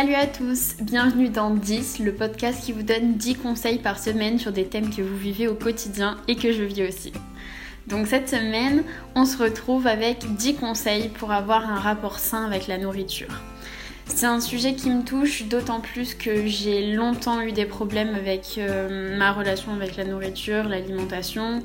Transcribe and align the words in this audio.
Salut 0.00 0.14
à 0.14 0.26
tous, 0.26 0.76
bienvenue 0.80 1.28
dans 1.28 1.50
10, 1.50 1.98
le 1.98 2.14
podcast 2.14 2.64
qui 2.64 2.72
vous 2.72 2.82
donne 2.82 3.16
10 3.18 3.34
conseils 3.34 3.76
par 3.76 3.98
semaine 3.98 4.38
sur 4.38 4.50
des 4.50 4.64
thèmes 4.64 4.88
que 4.88 5.02
vous 5.02 5.16
vivez 5.18 5.46
au 5.46 5.54
quotidien 5.54 6.16
et 6.26 6.36
que 6.36 6.52
je 6.52 6.62
vis 6.62 6.88
aussi. 6.88 7.12
Donc 7.86 8.06
cette 8.06 8.30
semaine, 8.30 8.82
on 9.14 9.26
se 9.26 9.36
retrouve 9.36 9.86
avec 9.86 10.24
10 10.36 10.54
conseils 10.54 11.10
pour 11.10 11.32
avoir 11.32 11.68
un 11.70 11.78
rapport 11.78 12.18
sain 12.18 12.46
avec 12.46 12.66
la 12.66 12.78
nourriture. 12.78 13.42
C'est 14.06 14.24
un 14.24 14.40
sujet 14.40 14.74
qui 14.74 14.88
me 14.88 15.04
touche 15.04 15.42
d'autant 15.42 15.80
plus 15.80 16.14
que 16.14 16.46
j'ai 16.46 16.94
longtemps 16.94 17.42
eu 17.42 17.52
des 17.52 17.66
problèmes 17.66 18.14
avec 18.14 18.54
euh, 18.56 19.18
ma 19.18 19.32
relation 19.32 19.74
avec 19.74 19.98
la 19.98 20.04
nourriture, 20.04 20.64
l'alimentation. 20.64 21.62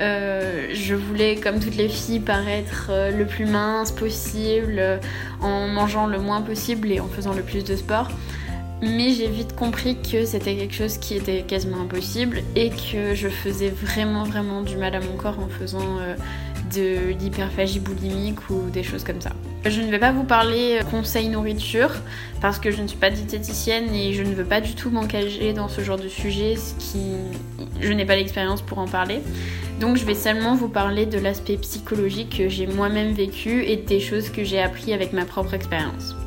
Euh, 0.00 0.68
je 0.72 0.94
voulais, 0.94 1.36
comme 1.36 1.58
toutes 1.58 1.76
les 1.76 1.88
filles, 1.88 2.20
paraître 2.20 2.88
euh, 2.90 3.10
le 3.10 3.26
plus 3.26 3.46
mince 3.46 3.90
possible, 3.90 5.00
en 5.40 5.68
mangeant 5.68 6.06
le 6.06 6.18
moins 6.18 6.40
possible 6.40 6.92
et 6.92 7.00
en 7.00 7.08
faisant 7.08 7.34
le 7.34 7.42
plus 7.42 7.64
de 7.64 7.74
sport. 7.74 8.08
Mais 8.80 9.10
j'ai 9.10 9.26
vite 9.26 9.56
compris 9.56 9.96
que 10.00 10.24
c'était 10.24 10.54
quelque 10.54 10.74
chose 10.74 10.98
qui 10.98 11.14
était 11.14 11.42
quasiment 11.42 11.80
impossible 11.80 12.42
et 12.54 12.70
que 12.70 13.12
je 13.12 13.28
faisais 13.28 13.70
vraiment 13.70 14.22
vraiment 14.22 14.62
du 14.62 14.76
mal 14.76 14.94
à 14.94 15.00
mon 15.00 15.16
corps 15.16 15.40
en 15.40 15.48
faisant 15.48 15.98
de 16.74 17.12
l'hyperphagie 17.18 17.80
boulimique 17.80 18.50
ou 18.50 18.70
des 18.70 18.82
choses 18.82 19.04
comme 19.04 19.20
ça. 19.20 19.30
Je 19.64 19.80
ne 19.80 19.90
vais 19.90 19.98
pas 19.98 20.12
vous 20.12 20.24
parler 20.24 20.78
conseil 20.90 21.28
nourriture 21.28 21.90
parce 22.40 22.58
que 22.58 22.70
je 22.70 22.82
ne 22.82 22.86
suis 22.86 22.96
pas 22.96 23.10
diététicienne 23.10 23.94
et 23.94 24.12
je 24.12 24.22
ne 24.22 24.34
veux 24.34 24.44
pas 24.44 24.60
du 24.60 24.74
tout 24.74 24.90
m'engager 24.90 25.52
dans 25.52 25.68
ce 25.68 25.80
genre 25.80 25.98
de 25.98 26.08
sujet, 26.08 26.56
ce 26.56 26.74
qui 26.74 27.12
je 27.80 27.92
n'ai 27.92 28.04
pas 28.04 28.16
l'expérience 28.16 28.62
pour 28.62 28.78
en 28.78 28.86
parler. 28.86 29.20
Donc 29.80 29.96
je 29.96 30.04
vais 30.04 30.14
seulement 30.14 30.56
vous 30.56 30.68
parler 30.68 31.06
de 31.06 31.18
l'aspect 31.18 31.56
psychologique 31.56 32.38
que 32.38 32.48
j'ai 32.48 32.66
moi-même 32.66 33.12
vécu 33.12 33.64
et 33.64 33.76
des 33.76 34.00
choses 34.00 34.30
que 34.30 34.42
j'ai 34.44 34.60
appris 34.60 34.92
avec 34.92 35.12
ma 35.12 35.24
propre 35.24 35.54
expérience. 35.54 36.17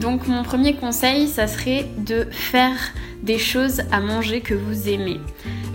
Donc 0.00 0.26
mon 0.28 0.42
premier 0.42 0.74
conseil, 0.74 1.28
ça 1.28 1.46
serait 1.46 1.86
de 1.98 2.26
faire 2.30 2.76
des 3.22 3.38
choses 3.38 3.82
à 3.92 4.00
manger 4.00 4.40
que 4.40 4.54
vous 4.54 4.88
aimez. 4.88 5.20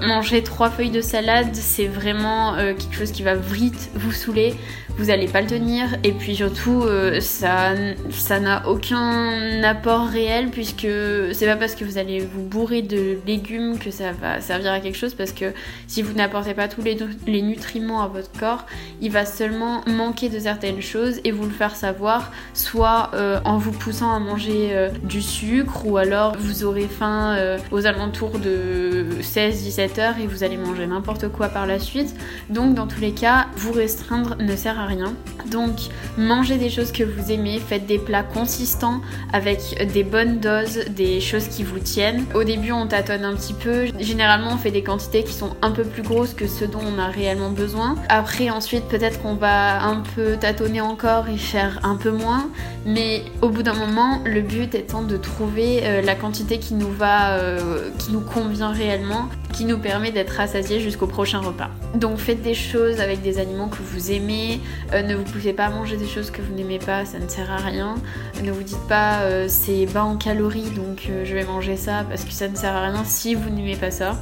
Manger 0.02 0.42
trois 0.42 0.72
feuilles 0.72 0.90
de 0.90 1.02
salade, 1.02 1.54
c'est 1.54 1.86
vraiment 1.86 2.56
euh, 2.56 2.74
quelque 2.74 2.96
chose 2.96 3.12
qui 3.12 3.22
va 3.22 3.36
vite 3.36 3.92
vous 3.94 4.12
saouler 4.12 4.56
vous 4.98 5.10
allez 5.10 5.28
pas 5.28 5.42
le 5.42 5.48
tenir 5.48 5.88
et 6.04 6.14
puis 6.14 6.36
surtout 6.36 6.84
euh, 6.84 7.20
ça 7.20 8.40
n'a 8.40 8.68
aucun 8.68 9.62
apport 9.64 10.08
réel 10.08 10.50
puisque 10.50 10.88
c'est 11.34 11.46
pas 11.46 11.58
parce 11.58 11.76
que 11.76 11.84
vous 11.84 11.98
allez 11.98 12.20
vous 12.22 12.44
bourrer 12.44 12.82
de 12.82 13.18
légumes 13.28 13.78
que 13.78 13.92
ça 13.92 14.14
va 14.14 14.40
servir 14.40 14.72
à 14.72 14.80
quelque 14.80 14.98
chose 14.98 15.14
parce 15.14 15.34
que 15.34 15.54
si 15.88 16.02
vous 16.02 16.14
n'apportez 16.14 16.54
pas 16.54 16.68
tous 16.70 16.82
les, 16.82 16.98
les 17.28 17.42
nutriments 17.42 18.02
à 18.04 18.08
votre 18.08 18.32
corps 18.40 18.66
il 19.02 19.12
va 19.12 19.26
seulement 19.26 19.82
manquer 19.86 20.30
de 20.30 20.40
certaines 20.40 20.82
choses 20.82 21.20
et 21.26 21.32
vous 21.32 21.44
le 21.44 21.52
faire 21.52 21.76
savoir 21.76 22.32
soit 22.54 23.12
euh, 23.16 23.40
en 23.44 23.58
vous 23.58 23.74
poussant 23.74 24.12
à 24.16 24.20
manger 24.20 24.70
euh, 24.72 24.90
du 25.04 25.22
sucre 25.22 25.86
ou 25.86 25.98
alors 25.98 26.36
vous 26.38 26.64
aurez 26.64 26.88
faim 26.88 27.36
aux 27.72 27.86
alentours 27.86 28.40
de 28.40 29.06
16-17 29.22 30.00
heures 30.00 30.18
et 30.20 30.28
vous 30.28 30.44
allez 30.44 30.58
manger 30.58 30.88
n'importe 30.88 31.30
quoi 31.30 31.50
par 31.50 31.66
la 31.66 31.80
suite 31.80 32.16
donc 32.50 32.76
dans 32.76 32.88
tous 32.88 33.02
les 33.02 33.12
cas 33.12 33.48
vous 33.56 33.72
restreindre 33.72 34.36
ne 34.40 34.56
sert 34.56 34.80
à 34.80 34.86
rien. 34.86 35.14
Donc 35.52 35.76
mangez 36.18 36.58
des 36.58 36.70
choses 36.70 36.92
que 36.92 37.04
vous 37.04 37.32
aimez, 37.32 37.60
faites 37.60 37.86
des 37.86 38.00
plats 38.00 38.24
consistants 38.24 39.02
avec 39.34 39.90
des 39.94 40.04
bonnes 40.04 40.40
doses, 40.40 40.86
des 40.90 41.20
choses 41.22 41.48
qui 41.48 41.64
vous 41.64 41.80
tiennent. 41.80 42.26
Au 42.34 42.44
début 42.44 42.72
on 42.72 42.88
tâtonne 42.88 43.24
un 43.24 43.36
petit 43.36 43.54
peu, 43.54 43.86
généralement 44.00 44.52
on 44.54 44.58
fait 44.58 44.72
des 44.72 44.84
quantités 44.84 45.24
qui 45.24 45.34
sont 45.34 45.56
un 45.62 45.72
peu 45.72 45.84
plus 45.84 46.04
grosses 46.04 46.34
que 46.34 46.48
ce 46.48 46.66
dont 46.66 46.82
on 46.82 47.00
a 47.00 47.08
réellement 47.08 47.52
besoin. 47.52 47.96
Après 48.10 48.50
ensuite 48.50 48.86
peut-être 48.86 49.22
qu'on 49.22 49.36
va 49.36 49.84
un 49.84 50.02
peu 50.16 50.38
tâtonner 50.38 50.82
encore 50.82 51.30
et 51.30 51.38
faire 51.38 51.80
un 51.84 51.96
peu 51.96 52.12
moins, 52.12 52.50
mais 52.86 53.24
au 53.42 53.50
bout 53.50 53.64
d'un 53.64 53.74
moment 53.74 53.95
le 54.26 54.42
but 54.42 54.76
étant 54.76 55.04
de 55.04 55.18
trouver 55.18 55.82
euh, 55.84 56.02
la 56.02 56.16
quantité 56.16 56.60
qui 56.60 56.74
nous 56.74 56.92
va, 56.92 57.38
euh, 57.38 57.90
qui 57.98 58.12
nous 58.12 58.20
convient 58.20 58.72
réellement, 58.72 59.30
qui 59.54 59.66
nous 59.66 59.78
permet 59.78 60.12
d'être 60.12 60.32
rassasié 60.32 60.80
jusqu'au 60.80 61.08
prochain 61.08 61.40
repas. 61.40 61.70
Donc 61.94 62.18
faites 62.18 62.42
des 62.42 62.54
choses 62.54 63.00
avec 63.00 63.22
des 63.22 63.40
aliments 63.40 63.70
que 63.70 63.78
vous 63.82 64.12
aimez, 64.12 64.60
euh, 64.94 65.02
ne 65.02 65.16
vous 65.16 65.24
poussez 65.24 65.54
pas 65.54 65.66
à 65.66 65.70
manger 65.70 65.98
des 65.98 66.08
choses 66.08 66.30
que 66.30 66.42
vous 66.42 66.54
n'aimez 66.54 66.80
pas, 66.80 67.06
ça 67.06 67.20
ne 67.20 67.28
sert 67.28 67.50
à 67.52 67.58
rien. 67.58 67.96
Ne 68.44 68.52
vous 68.52 68.64
dites 68.64 68.88
pas 68.88 69.22
c'est 69.48 69.86
bas 69.88 70.04
en 70.04 70.18
calories 70.18 70.70
donc 70.76 71.10
je 71.24 71.34
vais 71.34 71.46
manger 71.46 71.78
ça 71.78 72.06
parce 72.08 72.24
que 72.24 72.32
ça 72.32 72.48
ne 72.48 72.56
sert 72.56 72.76
à 72.76 72.88
rien 72.88 73.04
si 73.06 73.34
vous 73.36 73.50
n'aimez 73.50 73.76
pas 73.76 73.92
ça. 73.92 74.18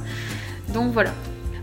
Donc 0.72 0.92
voilà. 0.92 1.10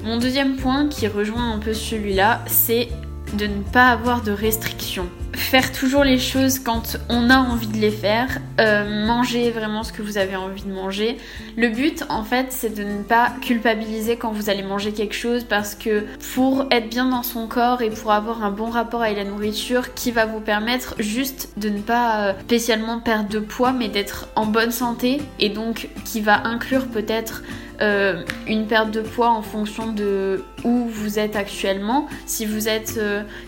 Mon 0.03 0.17
deuxième 0.17 0.55
point 0.55 0.87
qui 0.87 1.07
rejoint 1.07 1.53
un 1.53 1.59
peu 1.59 1.73
celui-là, 1.73 2.41
c'est 2.47 2.89
de 3.33 3.45
ne 3.45 3.61
pas 3.61 3.89
avoir 3.89 4.21
de 4.21 4.31
restrictions 4.31 5.07
faire 5.33 5.71
toujours 5.71 6.03
les 6.03 6.19
choses 6.19 6.59
quand 6.59 6.97
on 7.09 7.29
a 7.29 7.37
envie 7.37 7.67
de 7.67 7.77
les 7.77 7.91
faire, 7.91 8.39
euh, 8.59 9.05
manger 9.05 9.51
vraiment 9.51 9.83
ce 9.83 9.93
que 9.93 10.01
vous 10.01 10.17
avez 10.17 10.35
envie 10.35 10.63
de 10.63 10.71
manger. 10.71 11.17
Le 11.57 11.69
but 11.69 12.03
en 12.09 12.23
fait 12.23 12.47
c'est 12.49 12.73
de 12.75 12.83
ne 12.83 13.01
pas 13.03 13.33
culpabiliser 13.41 14.17
quand 14.17 14.31
vous 14.31 14.49
allez 14.49 14.63
manger 14.63 14.91
quelque 14.91 15.15
chose 15.15 15.43
parce 15.43 15.75
que 15.75 16.05
pour 16.33 16.65
être 16.71 16.89
bien 16.89 17.05
dans 17.05 17.23
son 17.23 17.47
corps 17.47 17.81
et 17.81 17.89
pour 17.89 18.11
avoir 18.11 18.43
un 18.43 18.51
bon 18.51 18.69
rapport 18.69 19.03
avec 19.03 19.17
la 19.17 19.25
nourriture 19.25 19.93
qui 19.93 20.11
va 20.11 20.25
vous 20.25 20.41
permettre 20.41 20.95
juste 20.99 21.49
de 21.57 21.69
ne 21.69 21.79
pas 21.79 22.21
euh, 22.21 22.33
spécialement 22.41 22.99
perdre 22.99 23.29
de 23.29 23.39
poids 23.39 23.71
mais 23.71 23.87
d'être 23.87 24.27
en 24.35 24.45
bonne 24.45 24.71
santé 24.71 25.21
et 25.39 25.49
donc 25.49 25.89
qui 26.05 26.21
va 26.21 26.45
inclure 26.45 26.87
peut-être 26.87 27.43
euh, 27.81 28.23
une 28.47 28.67
perte 28.67 28.91
de 28.91 29.01
poids 29.01 29.29
en 29.29 29.41
fonction 29.41 29.91
de 29.91 30.43
où 30.63 30.85
vous 30.87 31.17
êtes 31.17 31.35
actuellement. 31.35 32.07
Si 32.27 32.45
vous 32.45 32.67
êtes, 32.67 32.99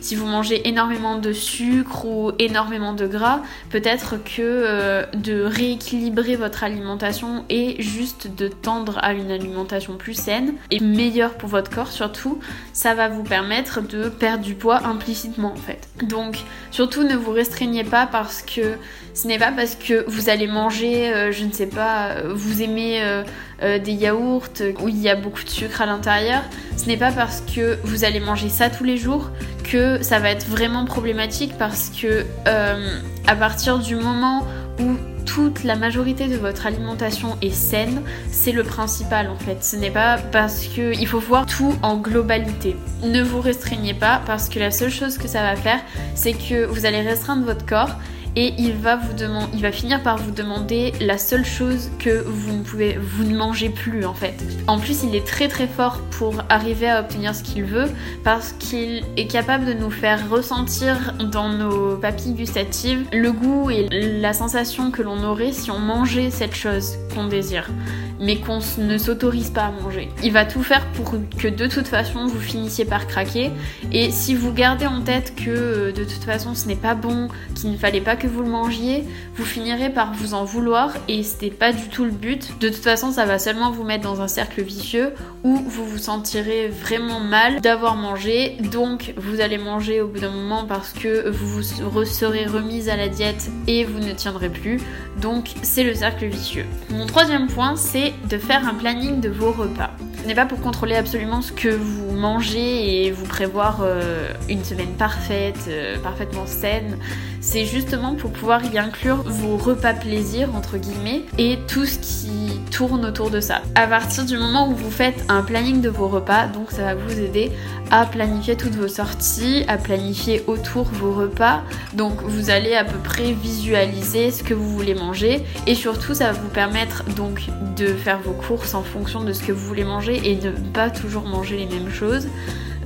si 0.02 0.16
vous 0.16 0.26
mangez 0.26 0.68
énormément 0.68 1.20
de 1.20 1.32
sucre, 1.32 1.73
ou 1.82 2.32
énormément 2.40 2.94
de 2.94 3.08
gras, 3.08 3.42
peut-être 3.70 4.16
que 4.24 4.42
euh, 4.42 5.06
de 5.14 5.44
rééquilibrer 5.44 6.36
votre 6.36 6.64
alimentation 6.64 7.46
et 7.50 7.82
juste 7.82 8.28
de 8.36 8.48
tendre 8.48 9.00
à 9.02 9.14
une 9.14 9.32
alimentation 9.32 9.96
plus 9.96 10.14
saine 10.14 10.54
et 10.72 10.80
meilleure 10.80 11.36
pour 11.36 11.50
votre 11.50 11.72
corps 11.72 11.92
surtout, 11.92 12.40
ça 12.74 12.94
va 12.94 13.10
vous 13.10 13.24
permettre 13.24 13.82
de 13.82 14.10
perdre 14.10 14.44
du 14.44 14.56
poids 14.56 14.86
implicitement 14.86 15.54
en 15.54 15.56
fait. 15.56 15.88
Donc 16.04 16.38
surtout 16.72 17.04
ne 17.04 17.16
vous 17.16 17.32
restreignez 17.32 17.84
pas 17.84 18.06
parce 18.06 18.42
que 18.42 18.78
ce 19.14 19.28
n'est 19.28 19.40
pas 19.40 19.52
parce 19.52 19.76
que 19.76 20.06
vous 20.08 20.30
allez 20.30 20.48
manger, 20.48 21.14
euh, 21.14 21.32
je 21.32 21.46
ne 21.46 21.52
sais 21.52 21.68
pas, 21.68 22.22
vous 22.34 22.62
aimez 22.62 23.02
euh, 23.02 23.80
des 23.80 23.94
yaourts 23.94 24.50
où 24.82 24.90
il 24.90 25.00
y 25.00 25.10
a 25.10 25.16
beaucoup 25.16 25.44
de 25.44 25.50
sucre 25.50 25.82
à 25.82 25.86
l'intérieur, 25.86 26.42
ce 26.76 26.88
n'est 26.88 26.98
pas 26.98 27.12
parce 27.12 27.42
que 27.42 27.78
vous 27.84 28.04
allez 28.04 28.20
manger 28.20 28.50
ça 28.50 28.70
tous 28.70 28.84
les 28.84 28.98
jours 28.98 29.30
que 29.64 30.02
ça 30.04 30.20
va 30.20 30.30
être 30.30 30.48
vraiment 30.48 30.86
problématique 30.86 31.54
parce 31.58 31.90
que 31.90 32.26
euh, 32.48 33.00
à 33.28 33.36
partir 33.36 33.80
du 33.80 33.96
moment 33.96 34.46
où 34.80 34.96
toute 35.26 35.64
la 35.64 35.76
majorité 35.76 36.28
de 36.28 36.36
votre 36.36 36.68
alimentation 36.68 37.38
est 37.42 37.54
saine, 37.54 38.02
c'est 38.30 38.52
le 38.52 38.64
principal 38.64 39.30
en 39.30 39.38
fait. 39.38 39.64
Ce 39.64 39.76
n'est 39.76 39.92
pas 39.92 40.18
parce 40.18 40.68
que 40.68 40.94
il 40.94 41.08
faut 41.08 41.20
voir 41.20 41.46
tout 41.46 41.74
en 41.82 41.98
globalité. 41.98 42.76
Ne 43.04 43.24
vous 43.24 43.40
restreignez 43.40 43.94
pas 43.94 44.22
parce 44.26 44.50
que 44.50 44.60
la 44.60 44.72
seule 44.72 44.92
chose 44.92 45.18
que 45.18 45.28
ça 45.28 45.42
va 45.42 45.56
faire, 45.56 45.80
c'est 46.16 46.34
que 46.34 46.66
vous 46.66 46.86
allez 46.86 47.02
restreindre 47.02 47.46
votre 47.46 47.66
corps 47.66 47.96
et 48.36 48.54
il 48.58 48.74
va 48.74 48.96
vous 48.96 49.14
demander, 49.14 49.48
il 49.54 49.72
finir 49.72 50.02
par 50.02 50.18
vous 50.18 50.32
demander 50.32 50.94
la 51.00 51.18
seule 51.18 51.46
chose 51.46 51.90
que 52.00 52.24
vous 52.26 52.54
ne 52.54 52.64
pouvez, 52.64 52.98
vous 52.98 53.24
ne 53.24 53.36
mangez 53.36 53.70
plus 53.70 54.06
en 54.06 54.14
fait. 54.14 54.36
En 54.68 54.80
plus, 54.80 55.04
il 55.04 55.16
est 55.16 55.26
très 55.26 55.48
très 55.48 55.68
fort 55.68 56.00
pour 56.12 56.44
arriver 56.50 56.90
à 56.90 57.02
obtenir 57.02 57.36
ce 57.36 57.44
qu'il 57.44 57.64
veut 57.64 57.90
parce 58.24 58.54
qu'il 58.54 59.04
est 59.18 59.28
capable 59.28 59.66
de 59.66 59.74
nous 59.74 59.92
faire 59.92 60.30
ressentir 60.30 61.14
dans 61.32 61.50
nos 61.50 61.98
papilles 61.98 62.34
gustatives 62.34 63.06
le 63.12 63.32
goût 63.32 63.70
et 63.70 63.88
la 63.90 64.34
sensation 64.34 64.92
que 64.92 65.02
l'on 65.02 65.24
aurait 65.24 65.52
si 65.52 65.72
on 65.72 65.80
mangeait 65.80 66.30
cette 66.30 66.56
chose 66.56 66.98
qu'on 67.14 67.26
désire 67.26 67.70
mais 68.20 68.38
qu'on 68.38 68.60
ne 68.78 68.98
s'autorise 68.98 69.50
pas 69.50 69.66
à 69.66 69.72
manger. 69.72 70.10
Il 70.24 70.32
va 70.32 70.46
tout 70.46 70.64
faire 70.64 70.86
pour 70.92 71.16
que 71.38 71.48
de 71.48 71.68
toute 71.68 71.88
façon 71.88 72.28
vous 72.28 72.40
finissiez 72.40 72.86
par 72.86 73.08
craquer 73.08 73.52
et 73.92 74.12
si 74.12 74.36
vous 74.36 74.54
gardez 74.54 74.88
en 74.88 75.02
tête 75.02 75.34
que 75.36 75.50
euh, 75.50 75.92
de 75.92 76.04
toute 76.04 76.24
façon 76.24 76.56
ce 76.56 76.68
n'est 76.68 76.76
pas 76.76 76.96
bon, 76.96 77.28
qu'il 77.56 77.72
ne 77.72 77.78
fallait 77.78 78.02
pas 78.02 78.16
que 78.16 78.28
vous 78.28 78.42
le 78.42 78.50
mangiez, 78.50 79.04
vous 79.36 79.46
finirez 79.46 79.90
par 79.90 80.14
vous 80.14 80.34
en 80.34 80.44
vouloir 80.44 80.92
et 81.08 81.24
c'était 81.24 81.50
pas 81.50 81.72
du 81.72 81.90
tout 81.90 82.06
le 82.06 82.12
but. 82.12 82.60
De 82.60 82.70
toute 82.70 82.84
façon, 82.84 83.12
ça 83.12 83.26
va 83.26 83.40
seulement 83.40 83.72
vous 83.72 83.84
mettre 83.84 84.04
dans 84.04 84.22
un 84.22 84.28
cercle 84.28 84.62
vicieux 84.62 85.14
où 85.44 85.58
vous 85.58 85.86
vous 85.86 85.98
sentirez 85.98 86.70
vraiment 86.70 87.20
mal 87.20 87.62
d'avoir 87.62 87.96
mangé. 87.96 88.58
Donc, 88.72 89.14
vous 89.18 89.42
allez 89.42 89.58
manger 89.58 90.02
au 90.02 90.08
bout 90.08 90.20
d'un 90.20 90.32
moment 90.32 90.66
parce 90.66 90.94
que 90.94 91.30
vous 91.30 91.48
vous 91.48 92.06
serez 92.06 92.46
remise 92.46 92.90
à 92.90 92.96
la 92.96 93.10
diète 93.10 93.50
et 93.68 93.84
vous 93.86 94.00
ne 94.00 94.14
tiendrez 94.14 94.50
plus. 94.50 94.80
Donc, 95.22 95.52
c'est 95.62 95.84
le 95.84 95.94
cercle 95.94 96.26
vicieux. 96.26 96.66
Mon 96.90 97.06
troisième 97.06 97.48
point, 97.48 97.76
c'est 97.76 98.13
de 98.30 98.38
faire 98.38 98.68
un 98.68 98.74
planning 98.74 99.20
de 99.20 99.30
vos 99.30 99.52
repas. 99.52 99.92
Ce 100.24 100.28
n'est 100.30 100.36
pas 100.36 100.46
pour 100.46 100.62
contrôler 100.62 100.96
absolument 100.96 101.42
ce 101.42 101.52
que 101.52 101.68
vous 101.68 102.14
mangez 102.14 103.06
et 103.06 103.12
vous 103.12 103.26
prévoir 103.26 103.82
euh, 103.82 104.30
une 104.48 104.64
semaine 104.64 104.94
parfaite, 104.98 105.66
euh, 105.68 106.00
parfaitement 106.00 106.46
saine. 106.46 106.98
C'est 107.42 107.66
justement 107.66 108.16
pour 108.16 108.32
pouvoir 108.32 108.64
y 108.64 108.78
inclure 108.78 109.18
vos 109.18 109.58
repas 109.58 109.92
plaisir, 109.94 110.56
entre 110.56 110.78
guillemets, 110.78 111.24
et 111.38 111.60
tout 111.68 111.86
ce 111.86 112.00
qui 112.00 112.62
tourne 112.72 113.06
autour 113.06 113.32
de 113.32 113.42
ça. 113.42 113.64
À 113.76 113.86
partir 113.86 114.24
du 114.24 114.38
moment 114.38 114.70
où 114.70 114.76
vous 114.76 114.90
faites 114.90 115.26
un 115.28 115.42
planning 115.42 115.82
de 115.82 115.90
vos 115.90 116.08
repas, 116.08 116.48
donc 116.48 116.72
ça 116.72 116.84
va 116.84 116.96
vous 116.96 117.20
aider 117.20 117.52
à 117.92 118.06
planifier 118.06 118.56
toutes 118.56 118.76
vos 118.76 118.88
sorties, 118.88 119.66
à 119.68 119.78
planifier 119.78 120.44
autour 120.48 120.86
vos 120.86 121.12
repas. 121.12 121.64
Donc 121.94 122.22
vous 122.24 122.50
allez 122.50 122.76
à 122.76 122.86
peu 122.86 122.98
près 122.98 123.34
visualiser 123.34 124.32
ce 124.32 124.42
que 124.42 124.54
vous 124.54 124.70
voulez 124.70 124.96
manger 124.96 125.44
et 125.68 125.76
surtout 125.76 126.14
ça 126.14 126.32
va 126.32 126.40
vous 126.40 126.48
permettre 126.48 127.04
donc 127.16 127.42
de 127.76 127.88
faire 127.88 128.20
vos 128.20 128.32
courses 128.32 128.74
en 128.74 128.84
fonction 128.84 129.24
de 129.24 129.34
ce 129.34 129.44
que 129.44 129.52
vous 129.52 129.68
voulez 129.68 129.84
manger 129.84 130.13
et 130.24 130.36
ne 130.36 130.52
pas 130.74 130.90
toujours 130.90 131.24
manger 131.24 131.58
les 131.58 131.66
mêmes 131.66 131.92
choses. 131.92 132.28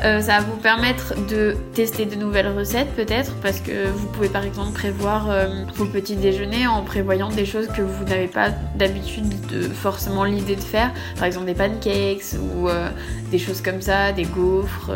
Euh, 0.03 0.21
ça 0.21 0.39
va 0.39 0.45
vous 0.45 0.57
permettre 0.57 1.15
de 1.27 1.55
tester 1.73 2.05
de 2.05 2.15
nouvelles 2.15 2.55
recettes 2.55 2.93
peut-être 2.95 3.33
parce 3.41 3.59
que 3.59 3.87
vous 3.87 4.07
pouvez 4.07 4.29
par 4.29 4.43
exemple 4.43 4.73
prévoir 4.73 5.31
euh, 5.31 5.47
vos 5.73 5.85
petits 5.85 6.15
déjeuners 6.15 6.67
en 6.67 6.83
prévoyant 6.83 7.29
des 7.29 7.45
choses 7.45 7.67
que 7.67 7.81
vous 7.81 8.03
n'avez 8.03 8.27
pas 8.27 8.49
d'habitude 8.75 9.27
de 9.47 9.61
forcément 9.63 10.23
l'idée 10.23 10.55
de 10.55 10.61
faire. 10.61 10.93
Par 11.15 11.25
exemple 11.25 11.47
des 11.47 11.55
pancakes 11.55 12.35
ou 12.39 12.69
euh, 12.69 12.89
des 13.31 13.39
choses 13.39 13.61
comme 13.61 13.81
ça, 13.81 14.11
des 14.11 14.25
gaufres, 14.25 14.91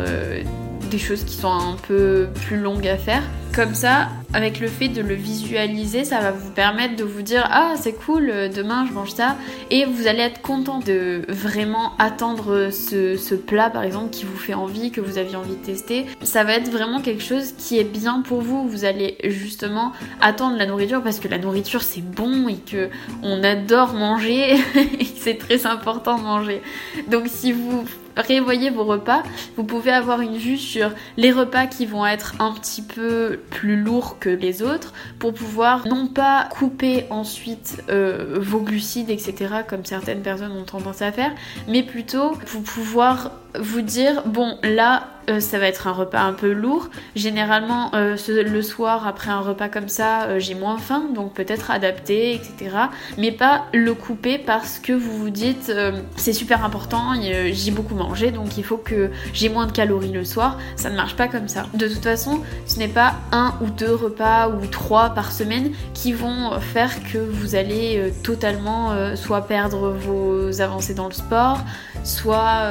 des 0.90 0.98
choses 0.98 1.24
qui 1.24 1.36
sont 1.36 1.52
un 1.52 1.76
peu 1.86 2.28
plus 2.46 2.58
longues 2.58 2.86
à 2.88 2.96
faire. 2.96 3.22
Comme 3.54 3.74
ça, 3.74 4.08
avec 4.32 4.60
le 4.60 4.66
fait 4.66 4.88
de 4.88 5.02
le 5.02 5.14
visualiser, 5.14 6.04
ça 6.04 6.20
va 6.20 6.30
vous 6.30 6.50
permettre 6.50 6.96
de 6.96 7.04
vous 7.04 7.20
dire 7.20 7.46
ah 7.50 7.74
c'est 7.76 7.92
cool, 7.92 8.30
euh, 8.30 8.48
demain 8.48 8.86
je 8.88 8.94
mange 8.94 9.12
ça, 9.12 9.36
et 9.70 9.84
vous 9.84 10.06
allez 10.06 10.22
être 10.22 10.40
content 10.40 10.78
de 10.78 11.20
vraiment 11.28 11.92
attendre 11.98 12.70
ce, 12.70 13.34
plat 13.34 13.68
par 13.68 13.82
exemple 13.82 14.08
qui 14.08 14.24
vous 14.24 14.38
fait 14.38 14.54
envie, 14.54 14.90
que 14.90 15.02
vous 15.02 15.18
aviez 15.18 15.36
envie 15.36 15.56
de 15.56 15.62
tester. 15.62 16.06
Ça 16.22 16.44
va 16.44 16.54
être 16.54 16.70
vraiment 16.70 17.02
quelque 17.02 17.22
chose 17.22 17.52
qui 17.58 17.78
est 17.78 17.84
bien 17.84 18.22
pour 18.22 18.40
vous. 18.40 18.66
Vous 18.66 18.86
allez 18.86 19.18
justement 19.24 19.92
attendre 20.22 20.56
la 20.56 20.64
nourriture 20.64 21.02
parce 21.02 21.20
que 21.20 21.28
la 21.28 21.38
nourriture 21.38 21.82
c'est 21.82 22.00
bon 22.02 22.48
et 22.48 22.56
que 22.56 22.88
on 23.22 23.44
adore 23.44 23.92
manger 23.92 24.54
et 24.98 25.04
c'est 25.16 25.36
très 25.36 25.66
important 25.66 26.16
de 26.16 26.22
manger. 26.22 26.62
Donc 27.10 27.24
si 27.26 27.52
vous 27.52 27.84
révoyez 28.16 28.70
vos 28.70 28.84
repas, 28.84 29.22
vous 29.56 29.64
pouvez 29.64 29.92
avoir 29.92 30.20
une 30.20 30.36
vue 30.36 30.58
sur 30.58 30.90
les 31.16 31.32
repas 31.32 31.66
qui 31.66 31.86
vont 31.86 32.06
être 32.06 32.34
un 32.40 32.52
petit 32.52 32.82
peu 32.82 33.40
plus 33.50 33.76
lourds 33.76 34.18
que 34.18 34.30
les 34.30 34.62
autres 34.62 34.92
pour 35.18 35.34
pouvoir 35.34 35.86
non 35.86 36.06
pas 36.06 36.48
couper 36.50 37.06
ensuite 37.10 37.82
euh, 37.88 38.38
vos 38.40 38.60
glucides, 38.60 39.10
etc., 39.10 39.54
comme 39.68 39.84
certaines 39.84 40.22
personnes 40.22 40.52
ont 40.52 40.64
tendance 40.64 41.02
à 41.02 41.12
faire, 41.12 41.32
mais 41.68 41.82
plutôt 41.82 42.32
pour 42.50 42.62
pouvoir 42.62 43.32
vous 43.58 43.82
dire, 43.82 44.22
bon 44.26 44.58
là, 44.62 45.08
euh, 45.30 45.40
ça 45.40 45.58
va 45.58 45.68
être 45.68 45.86
un 45.86 45.92
repas 45.92 46.20
un 46.20 46.32
peu 46.32 46.52
lourd. 46.52 46.88
Généralement, 47.14 47.94
euh, 47.94 48.16
le 48.28 48.62
soir, 48.62 49.06
après 49.06 49.30
un 49.30 49.40
repas 49.40 49.68
comme 49.68 49.88
ça, 49.88 50.24
euh, 50.24 50.38
j'ai 50.40 50.54
moins 50.54 50.78
faim, 50.78 51.04
donc 51.14 51.32
peut-être 51.34 51.70
adapter, 51.70 52.34
etc. 52.34 52.76
Mais 53.18 53.30
pas 53.30 53.66
le 53.72 53.94
couper 53.94 54.38
parce 54.38 54.78
que 54.78 54.92
vous 54.92 55.16
vous 55.16 55.30
dites 55.30 55.72
c'est 56.16 56.32
super 56.32 56.64
important, 56.64 57.14
j'ai 57.20 57.70
beaucoup 57.70 57.94
mangé, 57.94 58.30
donc 58.30 58.56
il 58.56 58.64
faut 58.64 58.76
que 58.76 59.10
j'ai 59.32 59.48
moins 59.48 59.66
de 59.66 59.72
calories 59.72 60.12
le 60.12 60.24
soir. 60.24 60.58
Ça 60.76 60.90
ne 60.90 60.96
marche 60.96 61.16
pas 61.16 61.28
comme 61.28 61.48
ça. 61.48 61.66
De 61.74 61.86
toute 61.86 62.02
façon, 62.02 62.40
ce 62.66 62.78
n'est 62.78 62.88
pas 62.88 63.14
un 63.30 63.54
ou 63.60 63.66
deux 63.66 63.94
repas 63.94 64.48
ou 64.48 64.66
trois 64.66 65.10
par 65.10 65.32
semaine 65.32 65.72
qui 65.94 66.12
vont 66.12 66.58
faire 66.60 66.90
que 67.12 67.18
vous 67.18 67.54
allez 67.54 68.12
totalement 68.22 69.16
soit 69.16 69.42
perdre 69.42 69.90
vos 69.90 70.60
avancées 70.60 70.94
dans 70.94 71.08
le 71.08 71.14
sport, 71.14 71.60
soit 72.04 72.70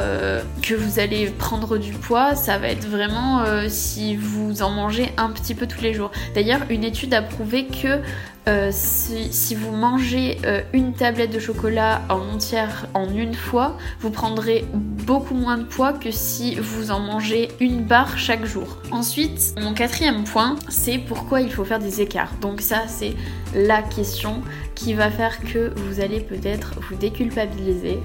vous 0.76 1.00
allez 1.00 1.28
prendre 1.28 1.78
du 1.78 1.94
poids 1.94 2.36
ça 2.36 2.58
va 2.58 2.68
être 2.68 2.88
vraiment 2.88 3.42
euh, 3.42 3.68
si 3.70 4.16
vous 4.16 4.62
en 4.62 4.72
mangez 4.72 5.10
un 5.18 5.30
petit 5.30 5.56
peu 5.56 5.68
tous 5.68 5.82
les 5.82 5.94
jours. 5.94 6.12
D'ailleurs, 6.36 6.62
une 6.70 6.84
étude 6.84 7.14
a 7.14 7.22
prouvé 7.22 7.68
que 7.68 8.02
euh, 8.48 8.70
si, 8.72 9.54
vous 9.54 9.72
mangez 9.72 10.40
euh, 10.46 10.62
une 10.74 10.94
tablette 10.94 11.32
de 11.32 11.40
chocolat 11.40 12.02
en 12.10 12.22
entière 12.34 12.88
en 12.96 13.08
une 13.14 13.36
fois, 13.36 13.78
vous 14.00 14.10
prendrez 14.10 14.66
beaucoup 14.74 15.36
moins 15.36 15.60
de 15.60 15.64
poids 15.64 15.94
que 15.94 16.10
si 16.10 16.56
vous 16.56 16.90
en 16.90 17.00
mangez 17.00 17.50
une 17.60 17.84
barre 17.84 18.18
chaque 18.18 18.46
jour. 18.46 18.78
Ensuite, 18.90 19.54
mon 19.62 19.74
quatrième 19.76 20.24
point, 20.24 20.56
c'est 20.70 20.98
pourquoi 20.98 21.42
il 21.42 21.52
faut 21.52 21.66
faire 21.66 21.80
des 21.80 22.02
écarts. 22.02 22.34
Donc 22.42 22.62
ça, 22.62 22.84
c'est 22.88 23.14
la 23.54 23.84
question 23.84 24.42
qui 24.74 24.96
va 24.96 25.12
faire 25.12 25.40
que 25.42 25.72
vous 25.76 26.00
allez 26.00 26.20
peut-être 26.20 26.74
vous 26.90 26.96
déculpabiliser. 26.96 28.00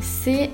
C'est 0.00 0.50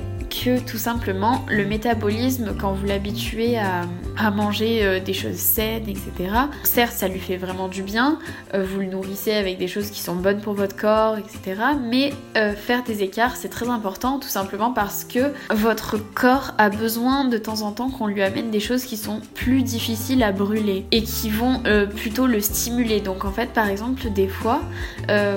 tout 0.67 0.79
simplement 0.79 1.45
le 1.49 1.65
métabolisme, 1.65 2.55
quand 2.59 2.73
vous 2.73 2.87
l'habituez 2.87 3.59
à, 3.59 3.87
manger 4.31 4.85
euh, 4.85 5.01
des 5.01 5.13
choses 5.13 5.37
saines, 5.37 5.89
etc., 5.89 6.11
certes 6.65 6.93
ça 6.93 7.07
lui 7.07 7.21
fait 7.21 7.37
vraiment 7.37 7.69
du 7.69 7.83
bien, 7.83 8.19
euh, 8.55 8.65
vous 8.65 8.81
le 8.81 8.87
nourrissez 8.87 9.33
avec 9.33 9.57
des 9.57 9.69
choses 9.69 9.91
qui 9.91 10.01
sont 10.01 10.17
bonnes 10.17 10.41
pour 10.41 10.55
votre 10.55 10.77
corps, 10.77 11.17
etc., 11.17 11.61
mais 11.81 12.13
euh, 12.37 12.55
faire 12.55 12.83
des 12.83 13.03
écarts 13.03 13.37
c'est 13.37 13.49
très 13.49 13.69
important 13.69 14.19
tout 14.19 14.29
simplement 14.29 14.73
parce 14.73 15.05
que 15.05 15.33
votre 15.51 15.97
corps 15.97 16.53
a 16.59 16.71
besoin 16.71 17.25
de 17.25 17.39
temps 17.39 17.63
en 17.63 17.73
temps 17.73 17.89
qu'on 17.89 18.09
lui 18.09 18.23
amène 18.23 18.51
des 18.51 18.61
choses 18.61 18.85
qui 18.85 18.97
sont 18.97 19.21
plus 19.35 19.63
difficiles 19.63 20.23
à 20.23 20.33
brûler 20.33 20.87
et 20.91 21.03
qui 21.03 21.31
vont 21.31 21.63
plutôt 21.95 22.27
le 22.27 22.41
stimuler. 22.41 23.01
Donc 23.01 23.25
en 23.25 23.33
fait 23.33 23.53
par 23.53 23.69
exemple 23.69 24.11
des 24.11 24.29
fois 24.29 24.61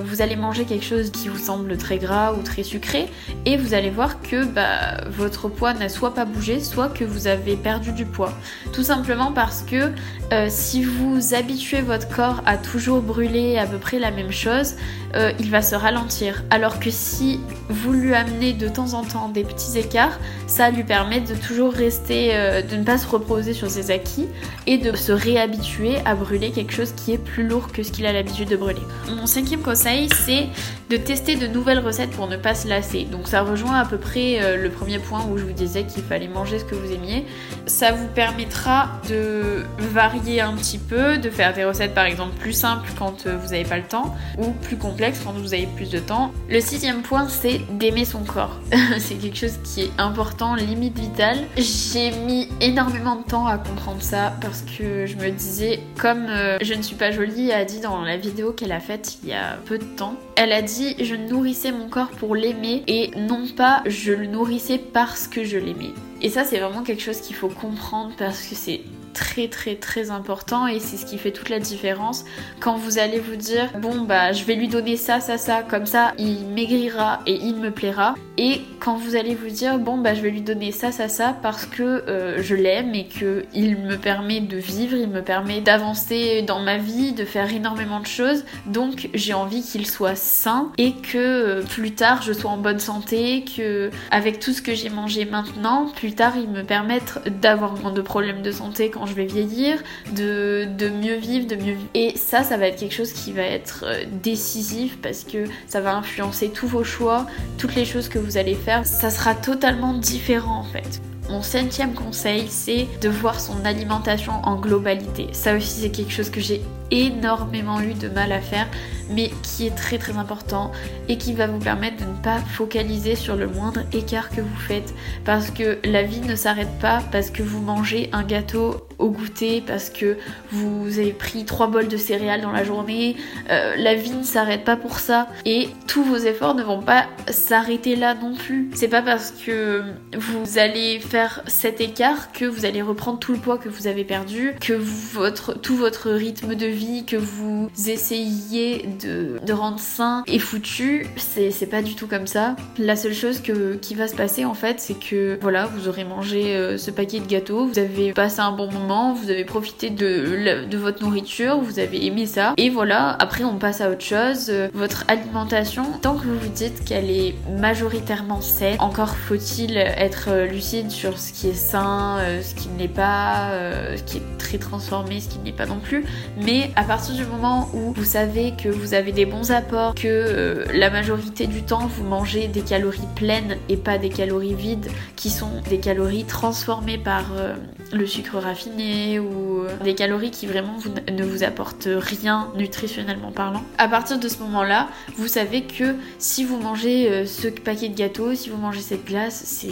vous 0.04 0.22
allez 0.22 0.36
manger 0.36 0.66
quelque 0.66 0.86
chose 0.86 1.12
qui 1.12 1.28
vous 1.28 1.38
semble 1.38 1.78
très 1.78 1.98
gras 1.98 2.34
ou 2.34 2.42
très 2.42 2.64
sucré 2.64 3.08
et 3.46 3.58
vous 3.58 3.74
allez 3.74 3.90
voir 3.90 4.22
que 4.22 4.46
bah 4.46 4.89
votre 5.08 5.50
poids 5.50 5.74
n'a 5.74 5.90
soit 5.90 6.14
pas 6.14 6.26
bougé, 6.26 6.60
soit 6.60 6.90
que 6.90 7.04
vous 7.04 7.28
avez 7.28 7.56
perdu 7.56 7.92
du 7.92 8.06
poids. 8.06 8.34
Tout 8.74 8.84
simplement 8.84 9.32
parce 9.32 9.62
que 9.62 9.92
euh, 10.32 10.48
si 10.50 10.84
vous 10.84 11.34
habituez 11.34 11.82
votre 11.82 12.08
corps 12.08 12.42
à 12.46 12.58
toujours 12.58 13.02
brûler 13.02 13.58
à 13.58 13.66
peu 13.66 13.78
près 13.78 13.98
la 13.98 14.12
même 14.12 14.32
chose, 14.32 14.76
euh, 15.16 15.32
il 15.40 15.50
va 15.50 15.62
se 15.64 15.74
ralentir. 15.74 16.44
Alors 16.52 16.80
que 16.80 16.92
si 16.92 17.40
vous 17.68 17.94
lui 17.94 18.14
amenez 18.14 18.54
de 18.54 18.68
temps 18.68 18.94
en 18.94 19.04
temps 19.04 19.30
des 19.30 19.44
petits 19.44 19.78
écarts, 19.78 20.20
ça 20.46 20.70
lui 20.70 20.84
permet 20.84 21.22
de 21.22 21.34
toujours 21.34 21.74
rester, 21.74 22.30
euh, 22.34 22.62
de 22.62 22.76
ne 22.76 22.84
pas 22.84 23.00
se 23.00 23.08
reposer 23.08 23.54
sur 23.54 23.72
ses 23.72 23.90
acquis 23.90 24.28
et 24.68 24.78
de 24.78 24.96
se 24.96 25.12
réhabituer 25.12 25.98
à 26.06 26.14
brûler 26.14 26.52
quelque 26.52 26.74
chose 26.74 26.92
qui 26.92 27.12
est 27.12 27.18
plus 27.18 27.48
lourd 27.48 27.72
que 27.72 27.82
ce 27.82 27.92
qu'il 27.92 28.06
a 28.06 28.14
l'habitude 28.14 28.50
de 28.50 28.56
brûler. 28.56 28.82
Mon 29.10 29.26
cinquième 29.26 29.62
conseil, 29.62 30.10
c'est 30.26 30.48
de 30.92 30.98
tester 30.98 31.36
de 31.36 31.48
nouvelles 31.48 31.80
recettes 31.80 32.12
pour 32.12 32.28
ne 32.28 32.38
pas 32.38 32.54
se 32.54 32.68
lasser. 32.68 33.06
Donc 33.06 33.28
ça 33.28 33.42
rejoint 33.42 33.80
à 33.80 33.86
peu 33.86 33.98
près 33.98 34.58
le 34.58 34.70
premier 34.80 35.00
point 35.00 35.26
où 35.30 35.38
je 35.38 35.44
vous 35.44 35.52
disais 35.52 35.84
qu'il 35.84 36.04
fallait 36.04 36.30
manger 36.30 36.58
ce 36.58 36.64
que 36.64 36.74
vous 36.74 36.92
aimiez. 36.94 37.26
Ça 37.66 37.92
vous 37.92 38.08
permettra 38.08 39.02
de 39.10 39.66
varier 39.78 40.40
un 40.40 40.54
petit 40.54 40.78
peu, 40.78 41.18
de 41.18 41.30
faire 41.30 41.54
des 41.54 41.66
recettes 41.66 41.94
par 41.94 42.06
exemple 42.06 42.36
plus 42.40 42.54
simples 42.54 42.90
quand 42.98 43.28
euh, 43.28 43.38
vous 43.38 43.50
n'avez 43.50 43.66
pas 43.66 43.78
le 43.78 43.84
temps 43.84 44.16
ou 44.38 44.52
plus 44.52 44.78
complexes 44.78 45.20
quand 45.24 45.34
vous 45.34 45.54
avez 45.54 45.68
plus 45.76 45.90
de 45.90 46.00
temps. 46.00 46.32
Le 46.50 46.62
sixième 46.62 47.02
point, 47.02 47.28
c'est 47.28 47.60
d'aimer 47.78 48.06
son 48.06 48.24
corps. 48.24 48.58
c'est 49.00 49.16
quelque 49.16 49.38
chose 49.38 49.60
qui 49.66 49.82
est 49.82 49.92
important, 49.98 50.56
limite 50.56 50.98
vital. 50.98 51.38
J'ai 51.58 52.12
mis 52.12 52.48
énormément 52.62 53.18
de 53.18 53.24
temps 53.24 53.48
à 53.48 53.58
comprendre 53.58 54.02
ça 54.02 54.34
parce 54.40 54.62
que 54.62 55.06
je 55.06 55.16
me 55.18 55.30
disais, 55.30 55.82
comme 56.00 56.28
euh, 56.30 56.58
je 56.62 56.74
ne 56.74 56.82
suis 56.82 56.96
pas 56.96 57.12
jolie, 57.12 57.52
a 57.52 57.66
dit 57.66 57.82
dans 57.82 58.02
la 58.02 58.16
vidéo 58.16 58.54
qu'elle 58.54 58.72
a 58.72 58.80
faite 58.80 59.18
il 59.24 59.30
y 59.30 59.34
a 59.34 59.58
peu 59.66 59.78
de 59.78 59.84
temps, 59.84 60.16
elle 60.36 60.54
a 60.54 60.62
dit 60.62 60.96
je 61.02 61.16
nourrissais 61.16 61.74
mon 61.74 61.90
corps 61.90 62.12
pour 62.12 62.36
l'aimer 62.36 62.84
et 62.88 63.12
non 63.18 63.46
pas 63.58 63.84
je 63.86 64.14
le 64.14 64.26
nourrissais 64.26 64.69
parce 64.78 65.28
que 65.28 65.44
je 65.44 65.58
l'aimais. 65.58 65.94
Et 66.22 66.30
ça 66.30 66.44
c'est 66.44 66.60
vraiment 66.60 66.84
quelque 66.84 67.02
chose 67.02 67.22
qu'il 67.22 67.36
faut 67.36 67.50
comprendre 67.50 68.12
parce 68.18 68.42
que 68.46 68.56
c'est 68.56 68.82
très 69.20 69.50
très 69.50 69.76
très 69.76 70.12
important 70.12 70.66
et 70.66 70.80
c'est 70.80 70.96
ce 70.96 71.06
qui 71.06 71.18
fait 71.18 71.32
toute 71.32 71.50
la 71.50 71.60
différence. 71.60 72.24
Quand 72.62 72.78
vous 72.78 73.00
allez 73.00 73.20
vous 73.20 73.36
dire 73.36 73.70
bon 73.82 74.02
bah 74.02 74.32
je 74.32 74.46
vais 74.46 74.56
lui 74.56 74.70
donner 74.70 74.96
ça 74.96 75.20
ça 75.20 75.38
ça 75.38 75.62
comme 75.62 75.86
ça 75.86 76.14
il 76.18 76.46
maigrira 76.46 77.20
et 77.28 77.34
il 77.34 77.58
me 77.58 77.70
plaira. 77.70 78.16
Et 78.38 78.62
quand 78.80 78.96
vous 78.96 79.18
allez 79.18 79.36
vous 79.36 79.50
dire 79.50 79.78
bon 79.78 79.98
bah 79.98 80.14
je 80.14 80.22
vais 80.22 80.30
lui 80.30 80.42
donner 80.42 80.72
ça 80.72 80.94
ça 80.94 81.10
ça 81.10 81.36
parce 81.42 81.66
que 81.66 81.84
euh, 81.84 82.42
je 82.42 82.56
l'aime 82.56 82.96
et 82.96 83.08
que 83.08 83.44
il 83.54 83.78
me 83.78 83.98
permet 83.98 84.40
de 84.40 84.56
vivre 84.56 84.96
il 84.96 85.10
me 85.10 85.22
permet 85.22 85.60
d'avancer 85.60 86.42
dans 86.42 86.62
ma 86.62 86.78
vie 86.78 87.12
de 87.12 87.26
faire 87.26 87.54
énormément 87.54 88.00
de 88.00 88.08
choses 88.08 88.46
donc 88.68 89.10
j'ai 89.14 89.34
envie 89.34 89.64
qu'il 89.64 89.86
soit 89.86 90.16
sain 90.16 90.72
et 90.78 90.94
que 90.94 91.18
euh, 91.18 91.62
plus 91.62 91.92
tard 91.92 92.22
je 92.22 92.32
sois 92.32 92.52
en 92.52 92.58
bonne 92.58 92.80
santé 92.80 93.44
que 93.44 93.90
avec 94.12 94.40
tout 94.40 94.54
ce 94.54 94.62
que 94.62 94.74
j'ai 94.74 94.90
mangé 94.90 95.26
maintenant 95.26 95.88
plus 95.94 96.14
tard 96.14 96.34
il 96.38 96.48
me 96.48 96.64
permette 96.64 97.20
d'avoir 97.42 97.74
moins 97.74 97.92
de 97.92 98.02
problèmes 98.02 98.42
de 98.42 98.52
santé 98.52 98.90
quand 98.90 99.09
je 99.10 99.14
vais 99.14 99.26
vieillir, 99.26 99.82
de, 100.16 100.68
mieux 100.90 101.16
vivre, 101.16 101.48
de 101.48 101.56
mieux 101.56 101.74
vivre. 101.74 101.90
Et 101.94 102.16
ça, 102.16 102.44
ça 102.44 102.58
va 102.58 102.68
être 102.68 102.80
quelque 102.80 102.96
chose 102.96 103.12
qui 103.12 103.32
va 103.32 103.44
être 103.44 103.86
euh, 103.86 104.04
décisif 104.24 104.98
parce 105.02 105.24
que 105.24 105.46
ça 105.68 105.82
va 105.82 105.96
influencer 105.96 106.50
tous 106.50 106.68
vos 106.68 106.84
choix, 106.84 107.26
toutes 107.58 107.76
les 107.76 107.86
choses 107.86 108.10
que 108.10 108.20
vous 108.20 108.38
allez 108.38 108.56
faire. 108.56 108.86
Ça 108.86 109.10
sera 109.10 109.36
totalement 109.36 109.94
différent 109.94 110.60
en 110.60 110.64
fait. 110.64 111.02
Mon 111.30 111.44
cinquième 111.44 111.94
conseil, 111.94 112.48
c'est 112.50 112.88
de 113.02 113.10
voir 113.10 113.40
son 113.40 113.64
alimentation 113.64 114.34
en 114.44 114.56
globalité. 114.56 115.28
Ça 115.32 115.56
aussi, 115.56 115.82
c'est 115.82 115.92
quelque 115.92 116.12
chose 116.12 116.32
que 116.32 116.40
j'ai 116.40 116.62
énormément 116.92 117.82
eu 117.82 117.94
de 117.94 118.10
mal 118.10 118.32
à 118.32 118.42
faire 118.42 118.68
mais 119.10 119.32
qui 119.44 119.68
est 119.68 119.76
très 119.76 119.98
très 119.98 120.18
important 120.18 120.72
et 121.08 121.18
qui 121.18 121.34
va 121.34 121.48
vous 121.48 121.60
permettre 121.60 121.98
de 121.98 122.10
ne 122.10 122.16
pas 122.22 122.40
focaliser 122.40 123.16
sur 123.16 123.36
le 123.36 123.48
moindre 123.48 123.82
écart 123.92 124.30
que 124.30 124.42
vous 124.42 124.60
faites. 124.68 124.94
Parce 125.26 125.52
que 125.52 125.80
la 125.84 126.04
vie 126.04 126.22
ne 126.22 126.36
s'arrête 126.36 126.80
pas 126.80 127.02
parce 127.12 127.32
que 127.32 127.44
vous 127.44 127.62
mangez 127.62 128.10
un 128.14 128.24
gâteau 128.24 128.88
au 129.00 129.10
goûter 129.10 129.64
parce 129.66 129.90
que 129.90 130.18
vous 130.52 131.00
avez 131.00 131.14
pris 131.14 131.46
trois 131.46 131.68
bols 131.68 131.88
de 131.88 131.98
céréales 131.98 132.42
dans 132.42 132.52
la 132.52 132.64
journée 132.64 133.16
euh, 133.50 133.76
la 133.78 133.96
vie 133.96 134.12
ne 134.12 134.24
s'arrête 134.24 134.64
pas 134.64 134.76
pour 134.76 135.00
ça. 135.00 135.28
Et 135.46 135.70
tous 135.88 136.04
vos 136.04 136.18
efforts 136.18 136.56
ne 136.56 136.64
vont 136.64 136.82
pas 136.82 137.08
s'arrêter 137.30 137.96
là 137.96 138.14
non 138.14 138.36
plus. 138.36 138.70
C'est 138.74 138.88
pas 138.88 139.02
parce 139.02 139.32
que 139.32 139.84
vous 140.18 140.58
allez 140.58 141.00
faire 141.00 141.42
cet 141.48 141.82
écart 141.82 142.32
que 142.32 142.46
vous 142.46 142.66
allez 142.66 142.82
reprendre 142.82 143.20
tout 143.20 143.32
le 143.32 143.40
poids 143.40 143.58
que 143.58 143.70
vous 143.70 143.88
avez 143.88 144.04
perdu 144.04 144.54
que 144.60 144.74
votre 144.74 145.54
tout 145.54 145.76
votre 145.76 146.12
rythme 146.12 146.56
de 146.56 146.68
vie 146.68 146.79
que 147.06 147.16
vous 147.16 147.70
essayez 147.88 148.88
de, 149.02 149.52
rendre 149.52 149.80
sain 149.80 150.24
et 150.28 150.40
foutu, 150.40 151.08
c'est 151.18 151.70
pas 151.70 151.82
du 151.82 151.96
tout 151.96 152.08
comme 152.08 152.28
ça. 152.28 152.56
La 152.78 152.96
seule 152.96 153.14
chose 153.14 153.42
que, 153.42 153.76
qui 153.76 153.96
va 153.96 154.08
se 154.08 154.16
passer 154.16 154.46
en 154.46 154.54
fait, 154.54 154.80
c'est 154.80 154.98
que 154.98 155.38
voilà, 155.42 155.66
vous 155.66 155.88
aurez 155.88 156.04
mangé 156.04 156.56
euh, 156.56 156.78
ce 156.78 156.92
paquet 156.92 157.20
de 157.20 157.26
gâteaux, 157.26 157.66
vous 157.66 157.80
avez 157.80 158.14
passé 158.14 158.40
un 158.40 158.52
bon 158.52 158.72
moment, 158.72 159.14
vous 159.14 159.30
avez 159.30 159.44
profité 159.44 159.90
de, 159.90 160.66
de 160.66 160.78
votre 160.78 161.04
nourriture, 161.04 161.60
vous 161.60 161.80
avez 161.80 162.06
aimé 162.06 162.26
ça, 162.26 162.54
et 162.58 162.70
voilà, 162.70 163.16
après 163.20 163.44
on 163.44 163.58
passe 163.58 163.82
à 163.82 163.90
autre 163.90 164.04
chose. 164.04 164.52
Votre 164.74 165.04
alimentation, 165.08 165.84
tant 166.02 166.16
que 166.16 166.26
vous 166.26 166.40
vous 166.40 166.50
dites 166.50 166.86
qu'elle 166.86 167.10
est 167.10 167.36
majoritairement 167.60 168.42
saine, 168.42 168.78
encore 168.80 169.16
faut-il 169.16 169.78
être 169.78 170.48
lucide 170.50 170.92
sur 170.92 171.18
ce 171.18 171.34
qui 171.34 171.50
est 171.50 171.54
sain, 171.54 172.18
euh, 172.20 172.42
ce 172.42 172.56
qui 172.56 172.70
n'est 172.70 172.88
pas, 172.88 173.52
euh, 173.52 173.98
ce 173.98 174.04
qui 174.04 174.18
est 174.18 174.38
très 174.38 174.58
transformé, 174.58 175.20
ce 175.20 175.30
qui 175.30 175.40
n'est 175.40 175.52
pas 175.52 175.66
non 175.66 175.80
plus, 175.80 176.06
mais 176.38 176.69
à 176.76 176.84
partir 176.84 177.16
du 177.16 177.26
moment 177.26 177.70
où 177.74 177.94
vous 177.94 178.04
savez 178.04 178.54
que 178.56 178.70
vous 178.70 178.94
avez 178.94 179.12
des 179.12 179.26
bons 179.26 179.52
apports, 179.52 179.96
que 179.96 180.08
euh, 180.08 180.66
la 180.74 180.90
majorité 180.90 181.48
du 181.48 181.64
temps 181.64 181.88
vous 181.88 182.04
mangez 182.04 182.48
des 182.48 182.62
calories 182.62 183.08
pleines 183.16 183.58
et 183.70 183.78
pas 183.78 183.98
des 183.98 184.10
calories 184.10 184.54
vides 184.54 184.90
qui 185.16 185.30
sont 185.30 185.62
des 185.70 185.80
calories 185.80 186.26
transformées 186.26 186.98
par 186.98 187.26
euh, 187.38 187.56
le 187.92 188.06
sucre 188.06 188.38
raffiné 188.38 189.20
ou 189.20 189.64
euh, 189.64 189.70
des 189.84 189.96
calories 189.96 190.32
qui 190.32 190.48
vraiment 190.48 190.78
ne 191.12 191.24
vous 191.24 191.44
apportent 191.44 191.90
rien 191.92 192.52
nutritionnellement 192.56 193.32
parlant. 193.32 193.64
À 193.78 193.88
partir 193.88 194.20
de 194.20 194.28
ce 194.28 194.40
moment-là, 194.40 194.88
vous 195.16 195.28
savez 195.28 195.64
que 195.64 195.96
si 196.18 196.44
vous 196.44 196.60
mangez 196.60 197.26
ce 197.26 197.48
paquet 197.48 197.90
de 197.90 197.96
gâteaux, 197.96 198.36
si 198.36 198.50
vous 198.50 198.58
mangez 198.58 198.82
cette 198.82 199.06
glace, 199.06 199.64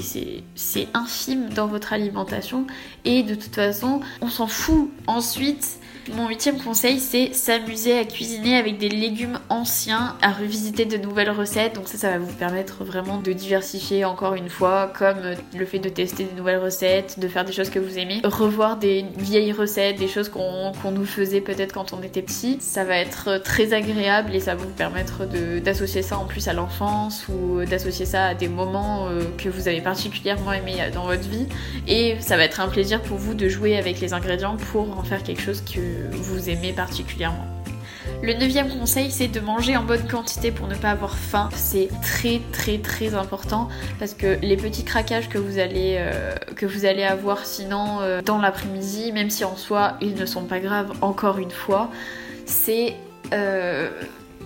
c'est 0.55 0.87
infime 0.93 1.49
dans 1.49 1.67
votre 1.67 1.93
alimentation 1.93 2.65
et 3.05 3.23
de 3.23 3.35
toute 3.35 3.55
façon, 3.55 4.01
on 4.21 4.29
s'en 4.29 4.47
fout. 4.47 4.89
Ensuite, 5.07 5.79
mon 6.13 6.27
huitième 6.27 6.61
conseil, 6.61 6.99
c'est 6.99 7.33
s'amuser 7.33 7.97
à 7.97 8.05
cuisiner 8.05 8.57
avec 8.57 8.77
des 8.77 8.89
légumes 8.89 9.39
anciens, 9.49 10.15
à 10.21 10.31
revisiter 10.31 10.85
de 10.85 10.97
nouvelles 10.97 11.29
recettes. 11.29 11.75
Donc 11.75 11.87
ça, 11.87 11.97
ça 11.97 12.11
va 12.11 12.19
vous 12.19 12.33
permettre 12.33 12.83
vraiment 12.83 13.19
de 13.19 13.33
diversifier 13.33 14.05
encore 14.05 14.35
une 14.35 14.49
fois, 14.49 14.91
comme 14.97 15.17
le 15.55 15.65
fait 15.65 15.79
de 15.79 15.89
tester 15.89 16.23
des 16.23 16.33
nouvelles 16.35 16.59
recettes, 16.59 17.19
de 17.19 17.27
faire 17.27 17.45
des 17.45 17.51
choses 17.51 17.69
que 17.69 17.79
vous 17.79 17.97
aimez, 17.97 18.21
revoir 18.23 18.77
des 18.77 19.05
vieilles 19.17 19.51
recettes, 19.51 19.97
des 19.97 20.07
choses 20.07 20.29
qu'on 20.29 20.91
nous 20.91 21.05
faisait 21.05 21.41
peut-être 21.41 21.73
quand 21.73 21.93
on 21.93 22.01
était 22.01 22.21
petit. 22.21 22.57
Ça 22.59 22.83
va 22.83 22.97
être 22.97 23.41
très 23.43 23.73
agréable 23.73 24.33
et 24.33 24.39
ça 24.39 24.55
va 24.55 24.63
vous 24.63 24.73
permettre 24.73 25.25
d'associer 25.61 26.01
ça 26.01 26.17
en 26.17 26.25
plus 26.25 26.47
à 26.47 26.53
l'enfance 26.53 27.25
ou 27.27 27.63
d'associer 27.65 28.05
ça 28.05 28.25
à 28.25 28.33
des 28.33 28.47
moments 28.47 29.07
euh, 29.07 29.23
que 29.37 29.49
vous 29.49 29.67
avez 29.67 29.81
particulièrement 29.81 30.53
aimé 30.53 30.75
dans 30.93 31.05
votre 31.05 31.27
vie. 31.27 31.47
Et 31.87 32.15
ça 32.19 32.37
va 32.37 32.43
être 32.43 32.59
un 32.59 32.67
plaisir 32.67 33.01
pour 33.01 33.17
vous 33.17 33.33
de 33.33 33.47
jouer 33.49 33.77
avec 33.77 33.99
les 33.99 34.13
ingrédients 34.13 34.57
pour 34.71 34.97
en 34.97 35.03
faire 35.03 35.23
quelque 35.23 35.41
chose 35.41 35.61
que 35.61 35.96
vous 36.11 36.49
aimez 36.49 36.73
particulièrement. 36.73 37.47
Le 38.23 38.33
neuvième 38.33 38.69
conseil, 38.69 39.11
c'est 39.11 39.27
de 39.27 39.39
manger 39.39 39.77
en 39.77 39.83
bonne 39.83 40.07
quantité 40.07 40.51
pour 40.51 40.67
ne 40.67 40.75
pas 40.75 40.89
avoir 40.89 41.15
faim. 41.15 41.49
C'est 41.53 41.89
très 42.01 42.41
très 42.51 42.79
très 42.79 43.13
important 43.13 43.69
parce 43.99 44.13
que 44.13 44.39
les 44.41 44.57
petits 44.57 44.83
craquages 44.83 45.29
que 45.29 45.37
vous 45.37 45.59
allez, 45.59 45.97
euh, 45.99 46.33
que 46.55 46.65
vous 46.65 46.85
allez 46.85 47.03
avoir 47.03 47.45
sinon 47.45 48.01
euh, 48.01 48.21
dans 48.21 48.39
l'après-midi, 48.39 49.11
même 49.11 49.29
si 49.29 49.45
en 49.45 49.55
soi 49.55 49.97
ils 50.01 50.15
ne 50.15 50.25
sont 50.25 50.45
pas 50.45 50.59
graves, 50.59 50.91
encore 51.01 51.37
une 51.37 51.51
fois, 51.51 51.91
c'est 52.45 52.95
euh, 53.33 53.89